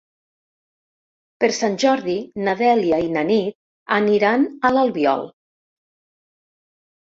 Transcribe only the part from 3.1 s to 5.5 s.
na Nit aniran a l'Albiol.